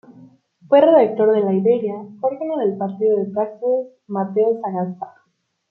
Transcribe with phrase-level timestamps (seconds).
[0.67, 5.13] Fue redactor de "La Iberia", órgano del partido de Práxedes Mateo Sagasta.